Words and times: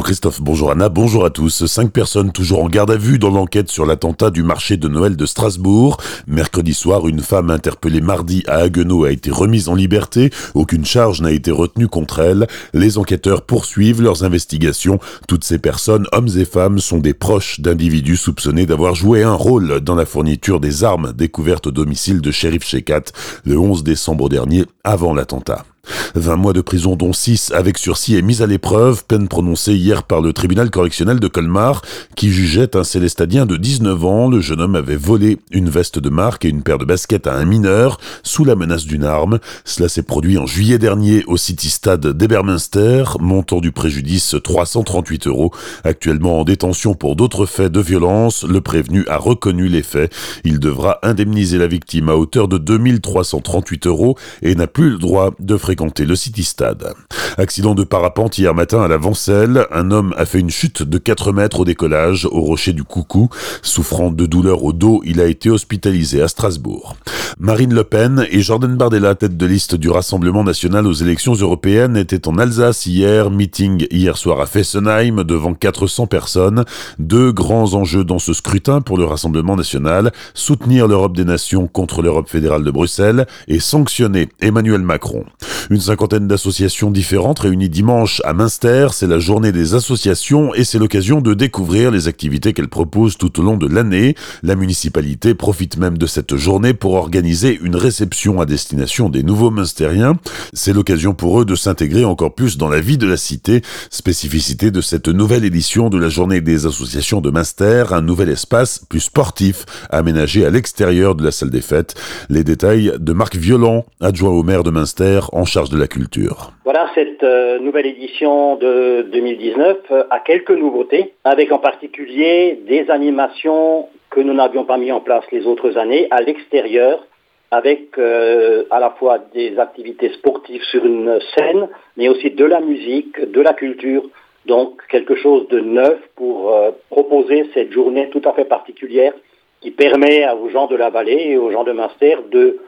Bonjour 0.00 0.08
Christophe, 0.08 0.40
bonjour 0.40 0.70
Anna, 0.70 0.88
bonjour 0.88 1.26
à 1.26 1.30
tous. 1.30 1.66
Cinq 1.66 1.92
personnes 1.92 2.32
toujours 2.32 2.64
en 2.64 2.70
garde 2.70 2.90
à 2.90 2.96
vue 2.96 3.18
dans 3.18 3.28
l'enquête 3.28 3.68
sur 3.68 3.84
l'attentat 3.84 4.30
du 4.30 4.42
marché 4.42 4.78
de 4.78 4.88
Noël 4.88 5.14
de 5.14 5.26
Strasbourg. 5.26 5.98
Mercredi 6.26 6.72
soir, 6.72 7.06
une 7.06 7.20
femme 7.20 7.50
interpellée 7.50 8.00
mardi 8.00 8.42
à 8.46 8.60
Haguenau 8.60 9.04
a 9.04 9.10
été 9.10 9.30
remise 9.30 9.68
en 9.68 9.74
liberté. 9.74 10.30
Aucune 10.54 10.86
charge 10.86 11.20
n'a 11.20 11.32
été 11.32 11.50
retenue 11.50 11.86
contre 11.86 12.20
elle. 12.20 12.46
Les 12.72 12.96
enquêteurs 12.96 13.42
poursuivent 13.42 14.00
leurs 14.00 14.24
investigations. 14.24 15.00
Toutes 15.28 15.44
ces 15.44 15.58
personnes, 15.58 16.06
hommes 16.12 16.30
et 16.34 16.46
femmes, 16.46 16.78
sont 16.78 16.98
des 16.98 17.12
proches 17.12 17.60
d'individus 17.60 18.16
soupçonnés 18.16 18.64
d'avoir 18.64 18.94
joué 18.94 19.22
un 19.22 19.34
rôle 19.34 19.80
dans 19.80 19.96
la 19.96 20.06
fourniture 20.06 20.60
des 20.60 20.82
armes 20.82 21.12
découvertes 21.12 21.66
au 21.66 21.72
domicile 21.72 22.22
de 22.22 22.30
shérif 22.30 22.64
Shekat 22.64 23.12
le 23.44 23.58
11 23.58 23.84
décembre 23.84 24.30
dernier 24.30 24.64
avant 24.82 25.12
l'attentat. 25.12 25.66
20 26.14 26.36
mois 26.36 26.52
de 26.52 26.60
prison 26.60 26.96
dont 26.96 27.12
6 27.12 27.52
avec 27.54 27.78
sursis 27.78 28.16
et 28.16 28.22
mise 28.22 28.42
à 28.42 28.46
l'épreuve, 28.46 29.04
peine 29.06 29.28
prononcée 29.28 29.74
hier 29.74 30.02
par 30.02 30.20
le 30.20 30.32
tribunal 30.32 30.70
correctionnel 30.70 31.20
de 31.20 31.28
Colmar 31.28 31.82
qui 32.16 32.30
jugeait 32.30 32.76
un 32.76 32.84
célestadien 32.84 33.46
de 33.46 33.56
19 33.56 34.04
ans. 34.04 34.28
Le 34.28 34.40
jeune 34.40 34.60
homme 34.60 34.76
avait 34.76 34.96
volé 34.96 35.38
une 35.50 35.70
veste 35.70 35.98
de 35.98 36.10
marque 36.10 36.44
et 36.44 36.48
une 36.48 36.62
paire 36.62 36.78
de 36.78 36.84
baskets 36.84 37.26
à 37.26 37.34
un 37.34 37.44
mineur 37.44 37.98
sous 38.22 38.44
la 38.44 38.54
menace 38.54 38.84
d'une 38.84 39.04
arme. 39.04 39.38
Cela 39.64 39.88
s'est 39.88 40.02
produit 40.02 40.38
en 40.38 40.46
juillet 40.46 40.78
dernier 40.78 41.24
au 41.26 41.36
City 41.36 41.70
Stade 41.70 42.06
d'Eberminster, 42.06 43.04
montant 43.20 43.60
du 43.60 43.72
préjudice 43.72 44.36
338 44.42 45.26
euros. 45.26 45.52
Actuellement 45.84 46.40
en 46.40 46.44
détention 46.44 46.94
pour 46.94 47.16
d'autres 47.16 47.46
faits 47.46 47.72
de 47.72 47.80
violence, 47.80 48.44
le 48.44 48.60
prévenu 48.60 49.04
a 49.08 49.16
reconnu 49.16 49.68
les 49.68 49.82
faits. 49.82 50.12
Il 50.44 50.58
devra 50.58 50.98
indemniser 51.02 51.58
la 51.58 51.66
victime 51.66 52.08
à 52.08 52.16
hauteur 52.16 52.48
de 52.48 52.58
2338 52.58 53.86
euros 53.86 54.16
et 54.42 54.54
n'a 54.54 54.66
plus 54.66 54.90
le 54.90 54.98
droit 54.98 55.32
de 55.38 55.56
fréquenter 55.56 55.69
le 56.00 56.16
City 56.16 56.42
Stade. 56.42 56.94
Accident 57.38 57.74
de 57.74 57.84
parapente 57.84 58.38
hier 58.38 58.54
matin 58.54 58.82
à 58.82 58.88
la 58.88 58.96
Vancelle. 58.96 59.66
Un 59.70 59.90
homme 59.92 60.12
a 60.16 60.26
fait 60.26 60.40
une 60.40 60.50
chute 60.50 60.82
de 60.82 60.98
4 60.98 61.32
mètres 61.32 61.60
au 61.60 61.64
décollage 61.64 62.26
au 62.26 62.40
rocher 62.40 62.72
du 62.72 62.82
Coucou. 62.82 63.28
Souffrant 63.62 64.10
de 64.10 64.26
douleurs 64.26 64.64
au 64.64 64.72
dos, 64.72 65.00
il 65.04 65.20
a 65.20 65.26
été 65.26 65.48
hospitalisé 65.48 66.22
à 66.22 66.28
Strasbourg. 66.28 66.96
Marine 67.38 67.72
Le 67.72 67.84
Pen 67.84 68.26
et 68.30 68.40
Jordan 68.40 68.76
Bardella, 68.76 69.14
tête 69.14 69.36
de 69.36 69.46
liste 69.46 69.76
du 69.76 69.88
Rassemblement 69.88 70.42
national 70.42 70.86
aux 70.86 70.92
élections 70.92 71.34
européennes, 71.34 71.96
étaient 71.96 72.26
en 72.26 72.36
Alsace 72.36 72.86
hier. 72.86 73.30
Meeting 73.30 73.86
hier 73.90 74.16
soir 74.16 74.40
à 74.40 74.46
Fessenheim 74.46 75.22
devant 75.22 75.54
400 75.54 76.08
personnes. 76.08 76.64
Deux 76.98 77.32
grands 77.32 77.74
enjeux 77.74 78.04
dans 78.04 78.18
ce 78.18 78.32
scrutin 78.32 78.80
pour 78.80 78.98
le 78.98 79.04
Rassemblement 79.04 79.56
national. 79.56 80.12
Soutenir 80.34 80.88
l'Europe 80.88 81.16
des 81.16 81.24
nations 81.24 81.68
contre 81.68 82.02
l'Europe 82.02 82.28
fédérale 82.28 82.64
de 82.64 82.70
Bruxelles 82.70 83.26
et 83.46 83.60
sanctionner 83.60 84.28
Emmanuel 84.40 84.82
Macron. 84.82 85.24
Une 85.68 85.80
cinquantaine 85.80 86.26
d'associations 86.26 86.90
différentes 86.90 87.40
réunies 87.40 87.68
dimanche 87.68 88.22
à 88.24 88.32
Münster. 88.32 88.88
C'est 88.92 89.06
la 89.06 89.18
journée 89.18 89.52
des 89.52 89.74
associations 89.74 90.54
et 90.54 90.64
c'est 90.64 90.78
l'occasion 90.78 91.20
de 91.20 91.34
découvrir 91.34 91.90
les 91.90 92.08
activités 92.08 92.52
qu'elles 92.52 92.68
proposent 92.68 93.18
tout 93.18 93.38
au 93.40 93.42
long 93.42 93.56
de 93.56 93.66
l'année. 93.66 94.14
La 94.42 94.54
municipalité 94.54 95.34
profite 95.34 95.76
même 95.76 95.98
de 95.98 96.06
cette 96.06 96.36
journée 96.36 96.72
pour 96.72 96.94
organiser 96.94 97.58
une 97.62 97.76
réception 97.76 98.40
à 98.40 98.46
destination 98.46 99.08
des 99.08 99.22
nouveaux 99.22 99.50
Münstériens. 99.50 100.16
C'est 100.52 100.72
l'occasion 100.72 101.14
pour 101.14 101.40
eux 101.40 101.44
de 101.44 101.54
s'intégrer 101.54 102.04
encore 102.04 102.34
plus 102.34 102.56
dans 102.56 102.68
la 102.68 102.80
vie 102.80 102.98
de 102.98 103.06
la 103.06 103.16
cité. 103.16 103.62
Spécificité 103.90 104.70
de 104.70 104.80
cette 104.80 105.08
nouvelle 105.08 105.44
édition 105.44 105.90
de 105.90 105.98
la 105.98 106.08
journée 106.08 106.40
des 106.40 106.66
associations 106.66 107.20
de 107.20 107.30
Münster, 107.30 107.84
un 107.90 108.02
nouvel 108.02 108.30
espace 108.30 108.80
plus 108.88 109.00
sportif 109.00 109.66
aménagé 109.90 110.46
à 110.46 110.50
l'extérieur 110.50 111.14
de 111.14 111.24
la 111.24 111.32
salle 111.32 111.50
des 111.50 111.60
fêtes. 111.60 111.94
Les 112.28 112.44
détails 112.44 112.92
de 112.98 113.12
Marc 113.12 113.36
Violent, 113.36 113.84
adjoint 114.00 114.30
au 114.30 114.42
maire 114.42 114.62
de 114.62 114.70
Münster 114.70 115.20
en 115.32 115.44
charge 115.50 115.70
de 115.70 115.78
la 115.78 115.88
culture. 115.88 116.52
Voilà, 116.64 116.88
cette 116.94 117.24
euh, 117.24 117.58
nouvelle 117.58 117.86
édition 117.86 118.56
de 118.56 119.02
2019 119.12 119.78
euh, 119.90 120.04
a 120.10 120.20
quelques 120.20 120.52
nouveautés, 120.52 121.12
avec 121.24 121.50
en 121.50 121.58
particulier 121.58 122.60
des 122.66 122.88
animations 122.88 123.88
que 124.10 124.20
nous 124.20 124.32
n'avions 124.32 124.64
pas 124.64 124.78
mis 124.78 124.92
en 124.92 125.00
place 125.00 125.24
les 125.32 125.46
autres 125.46 125.76
années 125.76 126.06
à 126.12 126.22
l'extérieur, 126.22 127.04
avec 127.50 127.98
euh, 127.98 128.64
à 128.70 128.78
la 128.78 128.90
fois 128.90 129.18
des 129.34 129.58
activités 129.58 130.10
sportives 130.10 130.62
sur 130.62 130.84
une 130.84 131.18
scène, 131.34 131.68
mais 131.96 132.08
aussi 132.08 132.30
de 132.30 132.44
la 132.44 132.60
musique, 132.60 133.20
de 133.20 133.40
la 133.40 133.52
culture, 133.52 134.04
donc 134.46 134.80
quelque 134.88 135.16
chose 135.16 135.48
de 135.48 135.58
neuf 135.58 135.98
pour 136.14 136.54
proposer 136.88 137.50
cette 137.52 137.72
journée 137.72 138.08
tout 138.10 138.22
à 138.24 138.32
fait 138.32 138.46
particulière 138.46 139.12
qui 139.60 139.70
permet 139.70 140.26
aux 140.30 140.48
gens 140.48 140.66
de 140.66 140.76
la 140.76 140.88
vallée 140.88 141.32
et 141.32 141.36
aux 141.36 141.50
gens 141.50 141.64
de 141.64 141.72
Munster 141.72 142.16
de 142.30 142.58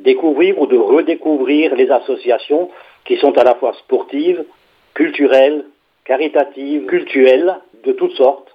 découvrir 0.00 0.60
ou 0.60 0.66
de 0.66 0.76
redécouvrir 0.76 1.74
les 1.74 1.90
associations 1.90 2.70
qui 3.04 3.16
sont 3.16 3.36
à 3.38 3.44
la 3.44 3.54
fois 3.54 3.72
sportives, 3.74 4.44
culturelles, 4.94 5.64
caritatives, 6.04 6.86
cultuelles, 6.86 7.56
de 7.84 7.92
toutes 7.92 8.12
sortes, 8.12 8.48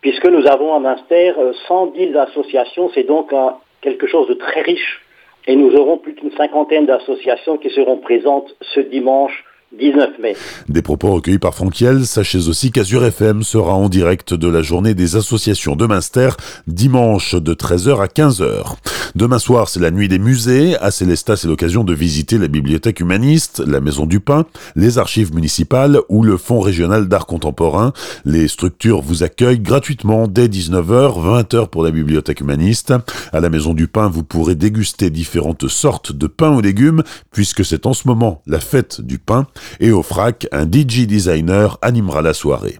puisque 0.00 0.26
nous 0.26 0.46
avons 0.46 0.74
à 0.74 0.80
Münster 0.80 1.32
110 1.68 2.16
associations, 2.16 2.90
c'est 2.94 3.04
donc 3.04 3.32
quelque 3.80 4.06
chose 4.06 4.28
de 4.28 4.34
très 4.34 4.62
riche, 4.62 5.02
et 5.46 5.56
nous 5.56 5.74
aurons 5.74 5.98
plus 5.98 6.12
d'une 6.12 6.30
cinquantaine 6.32 6.86
d'associations 6.86 7.58
qui 7.58 7.70
seront 7.70 7.98
présentes 7.98 8.54
ce 8.60 8.80
dimanche 8.80 9.44
19 9.78 10.18
mai. 10.20 10.36
Des 10.68 10.82
propos 10.82 11.12
recueillis 11.12 11.38
par 11.38 11.54
Franquiel. 11.54 12.06
Sachez 12.06 12.48
aussi 12.48 12.70
qu'Azur 12.70 13.04
FM 13.04 13.42
sera 13.42 13.72
en 13.72 13.88
direct 13.88 14.34
de 14.34 14.48
la 14.48 14.60
journée 14.62 14.94
des 14.94 15.16
associations 15.16 15.76
de 15.76 15.86
Münster 15.86 16.30
dimanche 16.66 17.34
de 17.34 17.54
13h 17.54 18.00
à 18.00 18.06
15h. 18.06 18.76
Demain 19.14 19.38
soir, 19.38 19.68
c'est 19.68 19.80
la 19.80 19.90
nuit 19.90 20.08
des 20.08 20.18
musées. 20.18 20.76
À 20.78 20.90
Célestat, 20.90 21.36
c'est 21.36 21.48
l'occasion 21.48 21.84
de 21.84 21.94
visiter 21.94 22.38
la 22.38 22.48
bibliothèque 22.48 23.00
humaniste, 23.00 23.62
la 23.66 23.80
Maison 23.80 24.04
du 24.04 24.20
Pain, 24.20 24.46
les 24.76 24.98
archives 24.98 25.34
municipales 25.34 25.98
ou 26.08 26.22
le 26.22 26.36
Fonds 26.36 26.60
régional 26.60 27.08
d'art 27.08 27.26
contemporain. 27.26 27.92
Les 28.24 28.48
structures 28.48 29.00
vous 29.00 29.22
accueillent 29.22 29.60
gratuitement 29.60 30.28
dès 30.28 30.48
19h, 30.48 31.44
20h 31.44 31.68
pour 31.68 31.82
la 31.82 31.90
bibliothèque 31.90 32.40
humaniste. 32.40 32.92
À 33.32 33.40
la 33.40 33.48
Maison 33.48 33.72
du 33.72 33.88
Pain, 33.88 34.08
vous 34.08 34.22
pourrez 34.22 34.54
déguster 34.54 35.10
différentes 35.10 35.68
sortes 35.68 36.12
de 36.12 36.26
pain 36.26 36.50
aux 36.50 36.60
légumes, 36.60 37.02
puisque 37.32 37.64
c'est 37.64 37.86
en 37.86 37.94
ce 37.94 38.06
moment 38.06 38.42
la 38.46 38.60
fête 38.60 39.00
du 39.00 39.18
pain. 39.18 39.46
Et 39.80 39.90
au 39.90 40.02
FRAC, 40.02 40.46
un 40.52 40.64
DJ 40.64 41.06
designer 41.06 41.78
animera 41.82 42.22
la 42.22 42.34
soirée. 42.34 42.78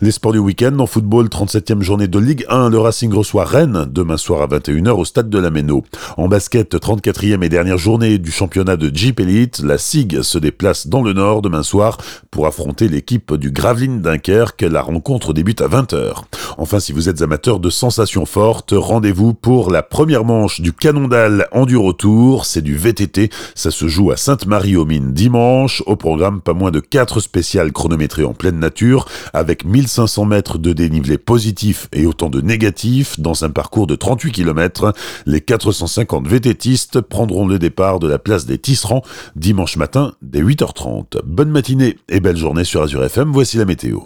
Les 0.00 0.10
sports 0.10 0.32
du 0.32 0.38
week-end 0.38 0.78
en 0.78 0.86
football, 0.86 1.26
37e 1.26 1.82
journée 1.82 2.08
de 2.08 2.18
Ligue 2.18 2.44
1. 2.48 2.70
Le 2.70 2.78
Racing 2.78 3.12
reçoit 3.12 3.44
Rennes 3.44 3.86
demain 3.90 4.16
soir 4.16 4.42
à 4.42 4.46
21h 4.46 4.90
au 4.90 5.04
stade 5.04 5.28
de 5.28 5.38
la 5.38 5.50
Méno. 5.50 5.84
En 6.16 6.28
basket, 6.28 6.74
34e 6.74 7.42
et 7.42 7.48
dernière 7.48 7.78
journée 7.78 8.18
du 8.18 8.30
championnat 8.30 8.76
de 8.76 8.90
Jeep 8.94 9.20
Elite. 9.20 9.60
La 9.60 9.78
SIG 9.78 10.22
se 10.22 10.38
déplace 10.38 10.86
dans 10.86 11.02
le 11.02 11.12
nord 11.12 11.42
demain 11.42 11.62
soir 11.62 11.98
pour 12.30 12.46
affronter 12.46 12.88
l'équipe 12.88 13.34
du 13.34 13.50
Gravelines 13.50 14.00
Dunkerque. 14.00 14.62
La 14.62 14.82
rencontre 14.82 15.32
débute 15.32 15.60
à 15.60 15.68
20h. 15.68 16.22
Enfin, 16.62 16.78
si 16.78 16.92
vous 16.92 17.08
êtes 17.08 17.22
amateur 17.22 17.58
de 17.58 17.70
sensations 17.70 18.26
fortes, 18.26 18.74
rendez-vous 18.76 19.32
pour 19.32 19.70
la 19.70 19.82
première 19.82 20.26
manche 20.26 20.60
du 20.60 20.74
Canondal 20.74 21.48
Enduro 21.52 21.94
Tour. 21.94 22.44
C'est 22.44 22.60
du 22.60 22.76
VTT. 22.76 23.30
Ça 23.54 23.70
se 23.70 23.88
joue 23.88 24.10
à 24.10 24.18
Sainte-Marie-aux-Mines 24.18 25.14
dimanche. 25.14 25.82
Au 25.86 25.96
programme, 25.96 26.42
pas 26.42 26.52
moins 26.52 26.70
de 26.70 26.80
4 26.80 27.20
spéciales 27.20 27.72
chronométrées 27.72 28.24
en 28.24 28.34
pleine 28.34 28.58
nature 28.58 29.06
avec 29.32 29.64
1500 29.64 30.26
mètres 30.26 30.58
de 30.58 30.74
dénivelé 30.74 31.16
positif 31.16 31.88
et 31.94 32.04
autant 32.04 32.28
de 32.28 32.42
négatif 32.42 33.18
dans 33.18 33.42
un 33.42 33.48
parcours 33.48 33.86
de 33.86 33.94
38 33.94 34.30
km. 34.30 34.92
Les 35.24 35.40
450 35.40 36.28
VTTistes 36.28 37.00
prendront 37.00 37.48
le 37.48 37.58
départ 37.58 38.00
de 38.00 38.06
la 38.06 38.18
place 38.18 38.44
des 38.44 38.58
Tisserands 38.58 39.02
dimanche 39.34 39.78
matin 39.78 40.12
dès 40.20 40.42
8h30. 40.42 41.22
Bonne 41.24 41.52
matinée 41.52 41.96
et 42.10 42.20
belle 42.20 42.36
journée 42.36 42.64
sur 42.64 42.82
Azure 42.82 43.02
FM. 43.02 43.32
Voici 43.32 43.56
la 43.56 43.64
météo. 43.64 44.00